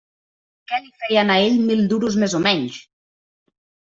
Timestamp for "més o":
2.23-2.43